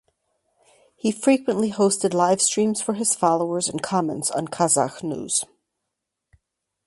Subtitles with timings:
[0.95, 5.45] He frequently hosted live streams for his followers and comments on Kazakh news.